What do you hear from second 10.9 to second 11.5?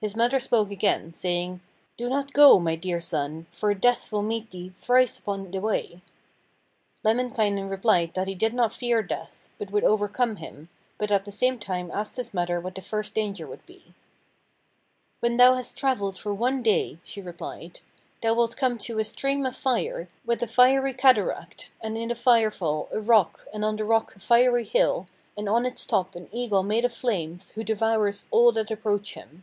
but at the